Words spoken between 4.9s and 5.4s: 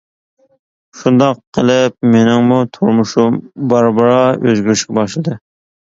باشلىدى.